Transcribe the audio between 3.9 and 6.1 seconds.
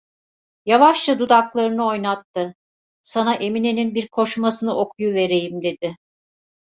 bir koşmasını okuyuvereyim!" dedi.